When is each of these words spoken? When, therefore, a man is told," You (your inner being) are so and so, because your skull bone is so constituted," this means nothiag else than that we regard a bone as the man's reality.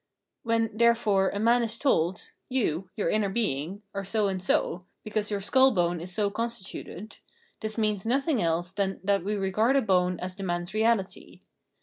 When, 0.41 0.71
therefore, 0.75 1.29
a 1.29 1.37
man 1.37 1.61
is 1.61 1.77
told," 1.77 2.31
You 2.63 2.89
(your 2.95 3.07
inner 3.07 3.29
being) 3.29 3.83
are 3.93 4.03
so 4.03 4.27
and 4.29 4.41
so, 4.41 4.83
because 5.03 5.29
your 5.29 5.41
skull 5.41 5.69
bone 5.73 6.01
is 6.01 6.11
so 6.11 6.31
constituted," 6.31 7.19
this 7.59 7.77
means 7.77 8.03
nothiag 8.03 8.41
else 8.41 8.73
than 8.73 8.99
that 9.03 9.23
we 9.23 9.35
regard 9.35 9.75
a 9.75 9.81
bone 9.83 10.19
as 10.19 10.33
the 10.35 10.41
man's 10.41 10.73
reality. 10.73 11.41